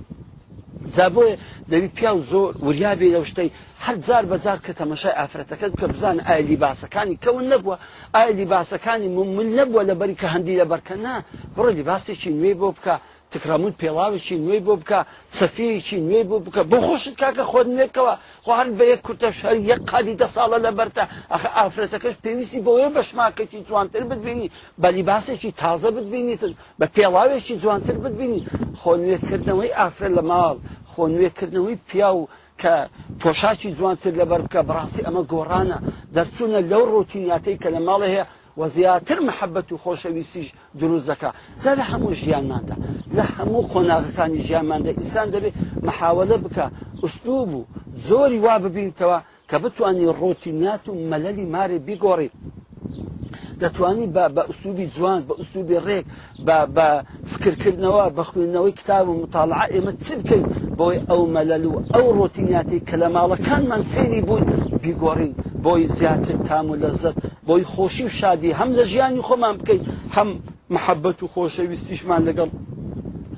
جا 0.96 1.06
بۆیە 1.14 1.34
دەوی 1.70 1.88
پیا 1.96 2.12
و 2.16 2.20
زۆر 2.30 2.52
وریابێ 2.66 3.08
لەو 3.14 3.24
شتەی 3.30 3.50
هەرجار 3.84 4.24
بەجار 4.32 4.58
کە 4.64 4.72
تەمەشای 4.80 5.18
ئافرەتەکەت 5.18 5.70
بکە 5.74 5.86
بزان 5.94 6.16
ئایلی 6.28 6.56
باسەکانی 6.64 7.16
کەون 7.24 7.44
نەبووە 7.52 7.76
ئایلی 8.16 8.46
باسەکانی 8.54 9.08
ممل 9.18 9.48
نەبووە 9.58 9.82
لە 9.90 9.94
بەری 10.00 10.16
کە 10.20 10.26
هەندی 10.34 10.58
لە 10.60 10.64
بەرکەنا 10.72 11.14
بڕۆ 11.56 11.68
لیباسێکی 11.78 12.30
نوێ 12.38 12.52
بۆ 12.60 12.68
بکە 12.76 12.94
تکرامون 13.34 13.72
پێڵاوێکی 13.80 14.36
نوێی 14.44 14.62
بۆ 14.66 14.74
بکە 14.80 15.00
سەفەیەکی 15.38 15.98
نوێی 16.06 16.24
بۆ 16.30 16.36
بکە 16.46 16.62
بۆ 16.70 16.78
خۆشت 16.86 17.14
کاکە 17.20 17.44
خۆت 17.50 17.66
نوێکەوە 17.74 18.14
خوار 18.44 18.66
بە 18.78 18.84
یەک 18.92 19.00
کورتە 19.06 19.30
شەر 19.38 19.56
یەک 19.70 19.80
قادی 19.90 20.16
دە 20.20 20.26
ساڵە 20.34 20.58
لەبەرتە 20.66 21.04
ئەخ 21.32 21.42
ئافرەتەکەش 21.56 22.14
پێویستی 22.24 22.60
بۆەوەی 22.66 22.94
بەشماکەکی 22.96 23.60
جوانتر 23.68 24.02
ببینی 24.12 24.48
بە 24.82 24.88
لیباسێکی 24.96 25.50
تازە 25.62 25.88
ببینیتر 25.96 26.50
بە 26.80 26.86
پێڵاوێکی 26.96 27.54
جوانتر 27.62 27.96
ببینی 28.06 28.40
خۆ 28.80 28.90
نوێکردنەوەی 29.02 29.70
ئافرەت 29.78 30.12
لە 30.18 30.22
ماڵ 30.30 30.56
خۆ 30.92 31.02
نوێکردنەوەی 31.14 31.78
پیا 31.88 32.10
و 32.16 32.28
کە 32.62 32.74
پۆشاکی 33.20 33.70
جوانتر 33.78 34.12
لەبەر 34.20 34.40
بکە 34.46 34.60
بڕاستی 34.68 35.04
ئەمە 35.06 35.22
گۆڕانە 35.32 35.78
دەرچوونە 36.14 36.60
لەو 36.70 36.84
ڕۆتینیاتەی 36.94 37.60
کە 37.62 37.68
لە 37.76 37.80
ماڵە 37.88 38.08
هەیە 38.14 38.24
و 38.58 38.68
زیاتر 38.68 39.18
محەبەت 39.28 39.72
و 39.72 39.76
خۆشەویستیش 39.84 40.48
دروستەکە 40.80 41.30
زە 41.64 41.72
لە 41.78 41.82
هەموو 41.90 42.12
ژیانماندا 42.20 42.76
لە 43.16 43.24
هەموو 43.36 43.68
خۆناغەکانی 43.72 44.40
ژیانماندا 44.46 44.90
ئیسان 45.00 45.28
دەبێت 45.34 45.54
محاولە 45.88 46.36
بکە 46.44 46.64
ئوستوب 47.02 47.50
و 47.54 47.60
زۆری 48.08 48.38
وا 48.44 48.54
ببینتەوە 48.64 49.18
کە 49.50 49.56
بتانی 49.64 50.06
ڕۆتینات 50.20 50.84
و 50.88 50.94
مەلەلی 51.10 51.46
مارێ 51.54 51.78
بیگۆڕی 51.88 52.30
دەتوانی 53.62 54.06
بە 54.14 54.24
ئوستوبی 54.48 54.86
جوان 54.94 55.18
بە 55.28 55.32
ئوستوبی 55.38 55.76
ڕێک 55.86 56.04
بە 56.76 56.86
فکرکردنەوە 57.32 58.04
بە 58.16 58.22
خوێندنەوەی 58.28 58.74
کتاب 58.80 59.04
و 59.08 59.14
مطالعە 59.22 59.64
ئێمە 59.74 59.92
چ 60.04 60.06
بکەین 60.20 60.44
بۆی 60.78 60.98
ئەو 61.08 61.22
مەلەل 61.34 61.64
و 61.70 61.82
ئەو 61.94 62.06
ڕۆتینیاتی 62.18 62.78
کە 62.88 62.94
لە 63.02 63.08
ماڵەکانمان 63.14 63.82
فێری 63.92 64.20
بوون 64.26 64.44
بیگۆڕین 64.82 65.32
بۆی 65.64 65.86
زیاتر 65.98 66.36
تام 66.48 66.66
و 66.70 66.76
لەزت 66.82 67.16
بۆی 67.46 67.64
خۆشی 67.64 68.02
و 68.06 68.08
شادی 68.08 68.50
هەم 68.58 68.70
لە 68.78 68.84
ژیانی 68.90 69.20
خۆمان 69.26 69.54
بکەین 69.58 69.82
هەم 70.14 70.28
محەبەت 70.74 71.18
و 71.22 71.26
خۆشەویستیشمان 71.34 72.22
لەگەڵ 72.28 72.48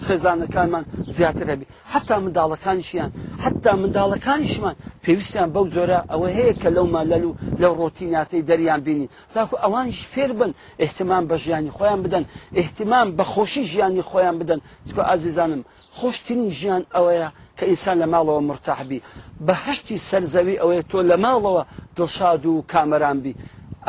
خێزانەکانمان 0.07 0.85
زیاتر 1.17 1.49
هەبی 1.53 1.67
حتا 1.93 2.17
منداڵەکانیشیان 2.23 3.11
حتا 3.45 3.73
منداڵەکانیشمان 3.81 4.75
پێویستیان 5.05 5.49
بەو 5.55 5.65
جۆرە 5.75 5.99
ئەوە 6.13 6.29
هەیە 6.37 6.55
کە 6.63 6.69
لەو 6.77 6.87
مالەل 6.95 7.25
و 7.29 7.33
لەو 7.63 7.73
ڕۆتیناتەی 7.81 8.43
دەریان 8.49 8.81
بینی 8.87 9.09
تاکو 9.35 9.57
ئەوانش 9.65 9.97
فێر 10.15 10.33
بن 10.41 10.51
احتمان 10.85 11.23
بە 11.29 11.35
ژیانی 11.45 11.71
خۆیان 11.77 12.01
بدەن 12.05 12.25
احتمان 12.61 13.07
بە 13.17 13.25
خۆشی 13.33 13.63
ژیانی 13.71 14.03
خۆیان 14.11 14.37
بدەن 14.41 14.61
چکە 14.89 14.99
ئازیزانم 15.11 15.63
خۆشترین 15.99 16.51
ژیان 16.59 16.83
ئەوەیە 16.95 17.29
کە 17.59 17.65
ئینسان 17.71 17.97
لە 18.03 18.07
ماڵەوە 18.13 18.43
مرتاحبی 18.51 19.03
بەهشتی 19.47 19.97
سەرزەوی 20.09 20.57
ئەوەیە 20.63 20.83
تۆ 20.91 20.99
لە 21.11 21.17
ماڵەوە 21.25 21.63
دڵشاد 21.97 22.45
و 22.47 22.63
کامەرانبی 22.73 23.35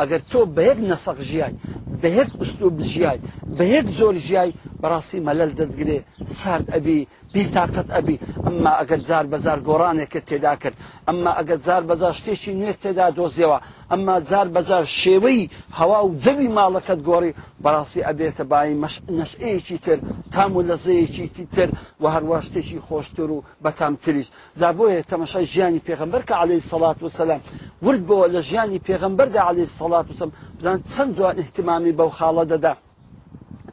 ئەگەر 0.00 0.20
تۆ 0.32 0.40
بەیەک 0.56 0.78
نەسەق 0.90 1.18
ژیای 1.30 1.54
بەیەک 2.02 2.30
ئوستوب 2.40 2.76
ژیای 2.92 3.18
بەیەک 3.58 3.86
زۆر 3.98 4.14
ژیای 4.26 4.50
بەڕاستی 4.80 5.24
مەلەل 5.28 5.50
دەدگرێ 5.60 5.98
سارد 6.38 6.66
ئەبی 6.74 7.00
بێتاقەت 7.36 7.88
ئەبی 7.96 8.16
ئەمما 8.46 8.72
ئەگەر 8.80 9.00
جار 9.08 9.24
بەزار 9.32 9.58
گۆڕانێکە 9.68 10.20
تێدا 10.28 10.54
کرد 10.62 10.76
ئەمما 11.08 11.32
ئەگەر 11.38 11.58
جار 11.66 11.82
بەزار 11.90 12.12
شتێکی 12.20 12.52
نوێ 12.60 12.72
تێدا 12.82 13.06
دۆزیەوە 13.18 13.58
ئەمما 13.92 14.16
جار 14.30 14.46
بەزار 14.56 14.84
شێوەی 15.00 15.42
هەوا 15.78 15.98
و 16.06 16.10
جەوی 16.24 16.48
ماڵەکەت 16.58 17.00
گۆڕی 17.08 17.32
بەڕاستی 17.64 18.02
ئەبێتە 18.08 18.44
بای 18.50 18.70
نەشەیەکی 19.18 19.76
تر 19.84 19.98
تام 20.32 20.50
و 20.58 20.62
لەزەیەکی 20.68 21.26
تر 21.54 21.68
و 22.02 22.04
هەروە 22.14 22.38
شتێکی 22.46 22.80
خۆشتر 22.86 23.28
و 23.34 23.38
بەتامتریش 23.64 24.28
جا 24.60 24.70
بۆیە 24.76 25.02
تەمەشای 25.10 25.46
ژیانی 25.52 25.80
پێغمبەر 25.88 26.22
کە 26.28 26.34
عليهەی 26.42 26.64
سەلات 26.70 26.98
وسلام 27.06 27.40
ورد 27.86 28.02
بەوە 28.08 28.26
لە 28.34 28.40
ژیانی 28.48 28.78
پێغمبەردا 28.88 29.40
عليهەی 29.50 29.74
سەلات 29.80 30.06
وسم 30.12 30.30
بزان 30.58 30.78
چەند 30.92 31.12
جوان 31.18 31.36
احتمامی 31.42 31.92
بەو 31.98 32.10
خاڵە 32.18 32.44
دەدا. 32.52 32.72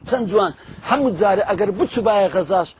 چەند 0.08 0.24
جوان 0.30 0.52
هەموو 0.90 1.10
جارە 1.20 1.42
ئەگەر 1.50 1.70
بچوبایە 1.78 2.28
غەزاش 2.36 2.70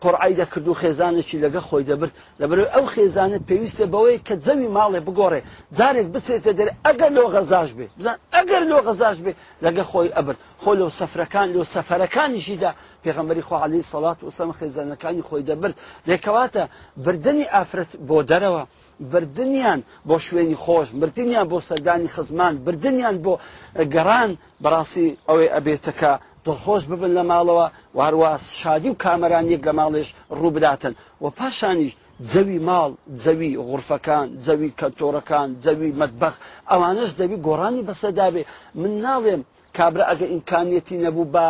قڕعیدا 0.00 0.44
کرد 0.44 0.68
و 0.68 0.74
خێزانێکی 0.74 1.36
لەگە 1.44 1.60
خۆی 1.68 1.84
دەبر 1.90 2.08
لەبەر 2.40 2.58
ئەو 2.74 2.86
خێزانە 2.94 3.38
پێویستە 3.48 3.84
بەوەی 3.92 4.18
کە 4.26 4.34
جەوی 4.46 4.68
ماڵێ 4.76 5.00
بگۆڕێ 5.06 5.40
جارێک 5.76 6.06
بچێتە 6.14 6.52
دەر 6.58 6.68
ئەگەر 6.86 7.10
لۆ 7.16 7.22
غەزاش 7.34 7.70
بێ 7.78 7.86
بزان 7.98 8.16
ئەگەر 8.34 8.62
لۆ 8.70 8.78
غەزاش 8.86 9.18
بێ 9.24 9.32
لەگە 9.64 9.82
خۆی 9.90 10.08
ئەبر 10.16 10.34
خۆ 10.62 10.72
لەو 10.80 10.90
سەفرەکان 10.98 11.48
لەو 11.54 11.64
سەفەرەکانیشیدا 11.74 12.70
پێغەمبەری 13.04 13.42
خۆ 13.48 13.54
علی 13.64 13.82
سەڵات 13.92 14.18
و 14.24 14.30
سەم 14.36 14.50
خێزانەکانی 14.58 15.22
خۆی 15.28 15.42
دەبرد 15.48 15.76
لێکەواتە 16.08 16.64
بردننی 17.04 17.46
ئافرەت 17.54 17.90
بۆ 18.08 18.18
دەرەوە 18.30 18.64
بردنیان 19.12 19.80
بۆ 20.08 20.16
شوێنی 20.26 20.56
خۆش 20.64 20.88
بردنیان 21.00 21.46
بۆ 21.52 21.58
سەردانی 21.68 22.08
خزمان 22.14 22.54
بردنیان 22.64 23.16
بۆ 23.24 23.34
گەڕان 23.94 24.30
بەڕاستی 24.62 25.06
ئەوەی 25.28 25.48
ئەبێتەکە 25.54 26.12
دڵخۆش 26.46 26.82
ببن 26.90 27.10
لە 27.16 27.22
ماڵەوە 27.30 27.66
وارووا 27.98 28.30
شادی 28.58 28.88
و 28.90 28.98
کامەران 29.04 29.46
یەک 29.52 29.62
لە 29.68 29.72
ماڵێش 29.78 30.08
ڕوو 30.38 30.54
بداتن 30.56 30.92
و 31.22 31.26
پاشانیش 31.38 31.92
جەوی 32.32 32.58
ماڵ 32.68 32.90
جەوی 33.24 33.50
غورفەکان 33.68 34.26
جەوی 34.46 34.74
کەلتۆرەکان 34.80 35.48
جەوی 35.64 35.96
مەتبەخ 36.00 36.34
ئەوانش 36.70 37.10
دەبی 37.20 37.42
گۆڕانی 37.46 37.86
بەسەدابێ 37.88 38.42
من 38.80 38.92
ناڵێم 39.04 39.40
کابرا 39.76 40.04
ئەگە 40.10 40.26
ئینکانیەتی 40.32 41.00
نەبوو 41.04 41.30
بە 41.34 41.46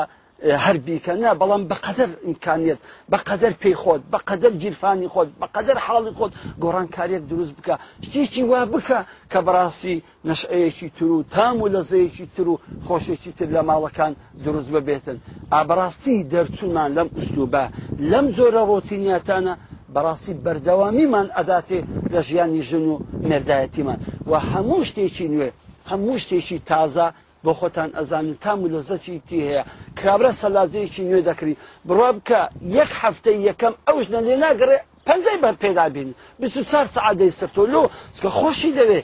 هەر 0.65 0.77
بیکەنا 0.87 1.31
بەڵام 1.41 1.63
بەقەدەر 1.71 2.11
ئیمکانیت 2.27 2.79
بەقەدەر 3.13 3.53
پێی 3.63 3.75
خۆت 3.83 4.01
بەقەدەر 4.13 4.53
گیرفانی 4.63 5.09
خۆت 5.15 5.29
بەقەدەر 5.41 5.77
حاڵی 5.87 6.13
خۆت 6.19 6.33
گۆڕانکاریەک 6.63 7.23
دروست 7.33 7.53
بکە 7.59 7.75
شتێکی 8.07 8.43
وا 8.51 8.61
بکە 8.73 8.99
کە 9.33 9.41
بەڕاستی 9.47 9.97
نەشعەیەکی 10.29 10.89
تر 10.97 11.05
و 11.17 11.23
تام 11.35 11.57
و 11.63 11.69
لەزەیەکی 11.75 12.27
تر 12.37 12.47
و 12.53 12.61
خۆشێکی 12.87 13.33
تر 13.39 13.49
لە 13.55 13.63
ماڵەکان 13.69 14.13
دروست 14.45 14.71
ببێتن 14.75 15.17
ئابڕاستی 15.55 16.17
دەرچوونمان 16.33 16.91
لەم 16.97 17.09
ئوستوبە 17.17 17.65
لەم 18.11 18.27
زۆرە 18.37 18.63
ڕۆتینیاتانە 18.71 19.55
بەڕاستی 19.95 20.33
بەردەوامیمان 20.45 21.27
ئەداتێ 21.37 21.81
لە 22.13 22.21
ژیانی 22.29 22.63
ژن 22.69 22.85
و 22.93 22.95
مردایەتیمان 23.31 23.99
و 24.31 24.33
هەموو 24.51 24.81
شتێکی 24.89 25.27
نوێ 25.33 25.51
هەموو 25.91 26.15
شتێکی 26.23 26.59
تازە 26.71 27.07
بۆ 27.45 27.53
خۆتان 27.61 27.91
ئەزانین 27.99 28.35
تام 28.43 28.59
و 28.65 28.69
لەزەکی 28.75 29.21
تی 29.29 29.39
هەیە 29.47 29.63
کابرا 30.03 30.33
سەلازەیەکی 30.41 31.03
نوێ 31.09 31.21
دەکری 31.29 31.55
بڕوا 31.87 32.11
بکە 32.17 32.41
یەک 32.79 32.91
هەفتەی 33.03 33.39
یەکەم 33.49 33.75
ئەوش 33.89 34.07
نە 34.15 34.21
لێ 34.27 34.37
ناگەڕێ 34.45 34.79
پەنجەی 35.07 35.39
بەر 35.45 35.55
پێدابین 35.63 36.11
24 36.41 36.87
سعادەی 36.97 37.31
سرتۆ 37.39 37.63
لۆ 37.73 37.83
سکە 38.17 38.31
خۆشی 38.39 38.71
دەوێ 38.79 39.01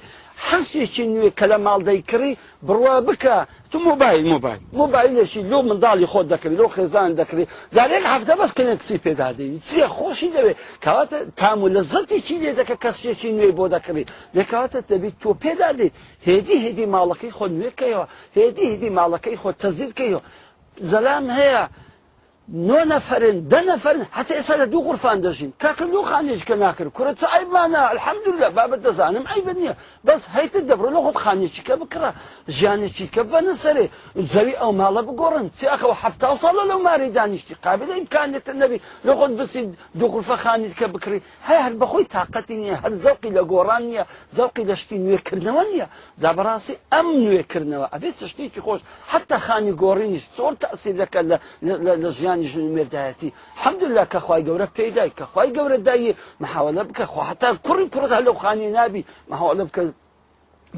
حەسێکی 0.49 1.05
نوێ 1.15 1.31
کە 1.39 1.47
لە 1.53 1.59
ماڵدەیکڕی 1.67 2.33
بڕوا 2.67 2.95
بکە 3.09 3.37
تو 3.71 3.77
موبایل 3.89 4.23
موبایل 4.35 4.61
موبایلێکی 4.83 5.41
لۆ 5.51 5.59
منداڵی 5.69 6.07
خۆ 6.13 6.21
دەکری 6.33 6.55
لۆ 6.61 6.67
خێزان 6.77 7.11
دەکری 7.21 7.45
زارێک 7.77 8.05
هەفتە 8.13 8.35
بەس 8.41 8.51
کلێکسی 8.59 8.97
پێدادەی 9.07 9.59
چیە 9.69 9.87
خۆشی 9.97 10.31
دەوێت 10.37 10.59
کەواتە 10.85 11.19
تام 11.41 11.59
و 11.65 11.69
لە 11.75 11.83
زەتێکی 11.93 12.37
لێ 12.43 12.53
دەکە 12.59 12.77
کەسێکی 12.85 13.31
نوێ 13.37 13.51
بۆ 13.59 13.65
دەکری 13.75 14.05
دەکەواتە 14.37 14.79
دەبیت 14.91 15.17
تۆ 15.23 15.31
پێدادەیت 15.45 15.95
هێدی 16.29 16.57
هێدی 16.65 16.87
ماڵەکەی 16.95 17.33
خۆ 17.37 17.47
نوێکەوە 17.59 18.05
هێدی 18.39 18.65
هێدی 18.71 18.91
ماڵەکەی 18.99 19.37
خۆ 19.43 19.51
تەزیرکەیەوە 19.63 20.21
زەلام 20.91 21.27
هەیە 21.39 21.65
نۆ 22.51 22.81
نەفرن 22.93 23.39
دە 23.53 23.61
نەفرن 23.71 24.03
حتی 24.17 24.35
ئێستا 24.39 24.55
لە 24.61 24.67
دوو 24.73 24.83
غورفان 24.87 25.19
دەژین 25.25 25.51
کاکە 25.63 25.83
لو 25.93 26.03
خانێشکە 26.11 26.55
ناکرد 26.63 26.89
کورە 26.97 27.13
چ 27.21 27.23
ئایمانە 27.35 27.81
الحەمدولە 27.95 28.49
بابەت 28.57 28.81
دەزانم 28.87 29.25
ئەی 29.31 29.41
بنیە 29.49 29.73
بەس 30.07 30.23
هەیتت 30.35 30.65
دەبڕ 30.71 30.87
لە 30.97 31.01
خۆت 31.05 31.17
خانێکیکە 31.25 31.75
بکڕە 31.83 32.11
ژیانێکیکە 32.57 33.23
بەنە 33.33 33.55
سەرێ 33.63 33.87
زەوی 34.33 34.57
ئەو 34.61 34.71
ماڵە 34.81 35.03
بگۆڕن 35.09 35.47
چیاخەوە 35.59 35.95
هەفتا 36.03 36.29
ساڵە 36.43 36.63
لەو 36.71 36.79
ماری 36.87 37.11
دانیشتی 37.19 37.55
قابلە 37.65 37.93
ئیمکانێتە 37.99 38.53
نەبی 38.63 38.79
لە 39.07 39.13
خۆت 39.19 39.33
بسید 39.41 39.69
دووخورفە 40.01 40.37
خانیتکە 40.45 40.83
بکری 40.95 41.19
هەر 41.49 41.57
هەر 41.65 41.73
بەخۆی 41.81 42.05
تااقەتی 42.15 42.57
نیە 42.63 42.75
هەر 42.83 42.93
زەوقی 43.05 43.31
لە 43.37 43.43
گۆڕان 43.53 43.83
نیە 43.91 44.05
زەوقی 44.37 44.65
لەشتی 44.71 44.99
نوێکردنەوە 45.05 45.65
نییە 45.73 45.87
زابڕاستی 46.23 46.75
ئەم 46.93 47.07
نوێکردنەوە 47.27 47.87
ئەبێت 47.95 48.15
چشتێکی 48.21 48.61
خۆش 48.67 48.81
حتا 49.11 49.37
خانی 49.45 49.73
گۆڕینیش 49.83 50.25
زۆر 50.39 50.53
تاسی 50.63 50.91
دەکە 51.01 51.21
لە 52.05 52.11
ژیان 52.19 52.40
ئەرکانی 52.41 52.47
ژن 52.51 52.67
مێردایەتی 52.77 53.31
حەمدللا 53.63 54.05
کە 54.13 54.19
خی 54.27 54.43
گەورە 54.49 54.67
پێدای 54.79 55.11
کە 55.19 55.25
خی 55.33 55.49
گەورە 55.57 55.79
دایە 55.89 56.13
مححاولە 56.43 56.83
بکە 56.89 57.05
خواحتا 57.15 57.49
کوڕی 57.67 57.87
کوڕدا 57.93 58.19
لەو 58.27 58.35
خانی 58.43 58.71
نابی 58.77 59.03
مەحاولە 59.33 59.63
بکە 59.69 59.83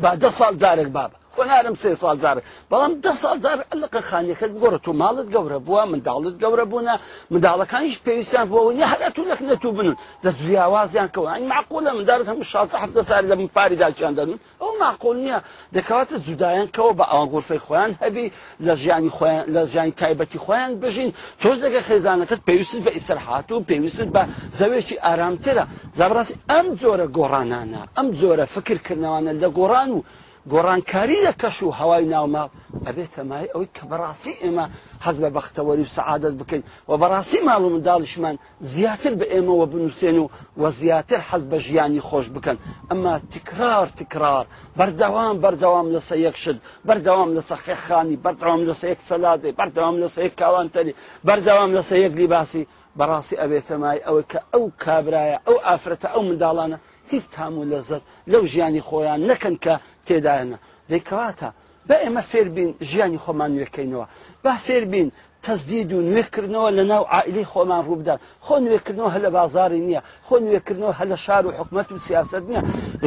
با 0.02 0.10
دە 0.22 0.28
ساڵ 0.38 0.52
جارێک 0.62 0.90
بابە 0.96 1.16
خۆنارم 1.36 1.74
سێ 1.82 1.92
سال 2.02 2.18
جار 2.24 2.36
بەڵام 2.70 2.92
ده 3.04 3.12
سال 3.22 3.38
جار 3.44 3.58
لەقە 3.82 4.00
خانەکە 4.10 4.46
گۆڕە 4.62 4.78
تو 4.84 4.92
ماڵت 5.02 5.28
گەورە 5.34 5.58
بووە 5.66 5.82
منداڵت 5.92 6.34
گەورە 6.42 6.64
بوونە 6.70 6.94
منداڵەکانیش 7.32 7.96
پێویستیان 8.06 8.46
بۆەوە 8.50 8.72
نی 8.76 8.84
هەرە 8.92 9.08
تو 9.16 9.22
لەکنە 9.32 9.54
تو 9.62 9.68
بنون 9.78 9.96
دە 10.24 10.28
زیاوازیان 10.42 11.08
کەون 11.14 11.28
ئەنی 11.32 11.46
معقول 11.54 11.82
لە 11.88 11.92
مندارت 11.96 12.28
هەموو 12.32 12.50
شازە 12.52 12.76
حدە 12.82 13.02
ساری 13.08 13.28
لە 13.32 13.36
من 13.40 13.46
پاری 13.56 13.76
داچیان 13.82 14.14
دەنون 14.18 14.38
ئەو 14.62 14.68
معقول 14.84 15.16
نییە 15.24 15.38
دەکەواتە 15.76 16.14
جودایان 16.26 16.68
کەەوە 16.76 16.92
بە 16.98 17.04
ئەوان 17.12 17.28
غورفەی 17.32 17.58
خۆیان 17.66 17.92
هەبی 18.04 18.26
لە 18.66 18.72
ژیانی 18.82 19.10
خۆیان 19.16 19.44
لە 19.54 19.62
ژیانی 19.72 19.92
تایبەتی 20.00 20.38
خۆیان 20.44 20.70
بژین 20.82 21.10
تۆش 21.40 21.56
دەگە 21.64 21.80
خێزانەکەت 21.88 22.40
پێویست 22.48 22.78
بە 22.86 22.90
ئیسەرحات 22.96 23.48
و 23.52 23.62
پێویست 23.70 24.06
بە 24.14 24.22
زەوێکی 24.58 24.96
ئارامترە 25.06 25.64
زابڕاستی 25.98 26.34
ئەم 26.50 26.66
جۆرە 26.80 27.06
گۆڕانانە 27.16 27.82
ئەم 27.96 28.08
جۆرە 28.20 28.46
فکرکردنەوانە 28.54 29.32
لە 29.42 29.48
گۆڕان 29.58 29.90
و 29.96 30.00
گۆڕانکاری 30.50 31.18
لە 31.26 31.32
کەش 31.42 31.56
و 31.62 31.70
هەوای 31.78 32.04
ناوماڵ 32.12 32.48
ئەبێت 32.86 33.10
تەمای 33.14 33.46
ئەوەی 33.52 33.70
کە 33.76 33.82
بەڕاستی 33.90 34.34
ئێمە 34.42 34.66
حەز 35.04 35.16
بە 35.22 35.28
بەختەوەری 35.36 35.84
و 35.86 35.92
سعادت 35.98 36.34
بکەین 36.40 36.62
و 36.88 36.92
بەڕاستی 37.02 37.40
ماڵ 37.46 37.62
و 37.64 37.72
منداڵشمان 37.74 38.36
زیاتر 38.74 39.12
بە 39.20 39.26
ئێمەوە 39.34 39.66
بنووسێن 39.72 40.16
و 40.20 40.26
وە 40.60 40.68
زیاتر 40.80 41.20
حەز 41.30 41.42
بە 41.50 41.58
ژیانی 41.66 42.02
خۆش 42.08 42.26
بکەن 42.34 42.56
ئەمما 42.90 43.14
تکرار 43.34 43.86
تکرار 44.00 44.44
بەردەوام 44.78 45.34
بەردەوام 45.44 45.86
لەسە 45.94 46.14
یەک 46.26 46.36
شت 46.42 46.58
بەردەوام 46.86 47.30
لەسە 47.36 47.54
خێخانی 47.64 48.16
بەردەوام 48.24 48.60
لەسە 48.68 48.84
یەک 48.92 49.00
سەلازی 49.08 49.52
بەردەوام 49.58 49.96
لەسە 50.02 50.18
یەک 50.26 50.34
کاوانتەری 50.40 50.94
بەردەوام 51.26 51.70
لەسە 51.76 51.94
یەک 52.04 52.12
لیباسی 52.20 52.62
بەڕاستی 52.98 53.36
ئەبێتەمای 53.42 53.98
ئەوە 54.06 54.22
کە 54.30 54.40
ئەو 54.52 54.64
کابرایە 54.84 55.38
ئەو 55.46 55.56
ئافرەتە 55.66 56.08
ئەو 56.14 56.22
منداڵانە 56.28 56.78
هیچ 57.12 57.24
تام 57.36 57.54
و 57.58 57.64
لەزت 57.72 58.00
لەو 58.32 58.44
ژیانی 58.52 58.80
خۆیان 58.88 59.20
نەکەن 59.30 59.54
کە 59.64 59.74
تێدایەنە 60.06 60.56
دەیکەواتە 60.90 61.48
بە 61.88 61.96
ئێمە 62.02 62.22
فێربین 62.30 62.70
ژیانی 62.90 63.20
خۆمان 63.24 63.50
نوێکەینەوە 63.56 64.06
با 64.44 64.52
فێربین 64.66 65.08
تەزدید 65.46 65.90
و 65.96 65.98
نوێکردنەوە 66.14 66.68
لە 66.78 66.82
ناو 66.92 67.02
عائلی 67.14 67.44
خۆمان 67.52 67.82
ڕووبدان 67.86 68.18
خۆ 68.46 68.54
نوێکردنەوە 68.64 69.10
هە 69.14 69.18
لە 69.24 69.30
بازاری 69.36 69.80
نییە 69.86 70.00
خۆ 70.26 70.34
نوێکردنەوە 70.46 70.92
هە 71.00 71.04
لە 71.12 71.16
شار 71.24 71.44
و 71.46 71.50
حکومت 71.58 71.88
و 71.92 71.98
سیاست 72.08 72.42
نییە 72.50 72.62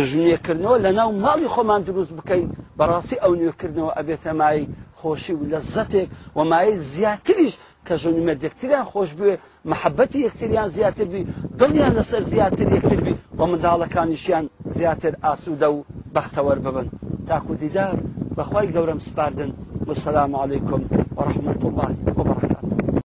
ژنوێکردنەوە 0.09 0.77
لە 0.85 0.91
ناو 1.00 1.09
ماڵی 1.24 1.47
خۆمان 1.55 1.81
دروست 1.89 2.13
بکەین 2.17 2.47
بەڕاستی 2.79 3.21
ئەو 3.24 3.33
نوێکردنەوە 3.41 3.91
ئەبێتە 3.97 4.31
مای 4.39 4.63
خۆشی 5.00 5.33
و 5.38 5.43
لە 5.51 5.59
زەتێک 5.74 6.09
و 6.35 6.39
مای 6.51 6.77
زیاتریش 6.93 7.53
کە 7.87 7.95
ژۆنی 8.01 8.23
مردێکتریان 8.27 8.85
خۆش 8.91 9.09
بێ 9.19 9.31
محەبەتی 9.71 10.19
یەکتریان 10.27 10.69
زیاتر 10.77 11.07
بی 11.13 11.21
دڵیان 11.59 11.93
لەسەر 11.99 12.23
زیاتر 12.33 12.67
یەکتر 12.77 12.99
بی 13.05 13.13
و 13.37 13.41
منداڵەکانیشیان 13.51 14.45
زیاتر 14.77 15.13
ئاسوودە 15.25 15.69
و 15.75 15.85
بەختەوەەر 16.15 16.59
ببن 16.65 16.87
تاکو 17.27 17.53
دیدار 17.61 17.95
بەخوای 18.37 18.71
گەورم 18.75 18.99
سپاردن 19.07 19.51
وسلام 19.87 20.31
عیکم 20.43 20.81
وەڕحمت 21.17 21.61
الله 21.67 21.89
وبرکات 22.17 22.84